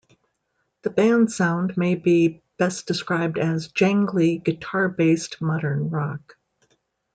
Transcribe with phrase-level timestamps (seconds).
[0.81, 6.37] The band's sound may be best described as jangly guitar-based modern rock.